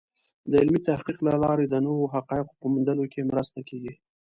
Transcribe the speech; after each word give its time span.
د 0.49 0.51
علمي 0.61 0.79
تحقیق 0.89 1.17
له 1.27 1.33
لارې 1.43 1.65
د 1.67 1.75
نوو 1.85 2.03
حقایقو 2.13 2.57
په 2.59 2.65
موندلو 2.73 3.05
کې 3.13 3.27
مرسته 3.31 3.59
کېږي. 3.69 3.93